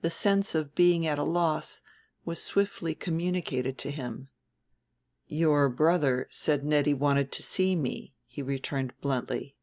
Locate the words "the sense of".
0.00-0.74